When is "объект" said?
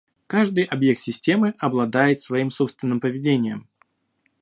0.63-0.99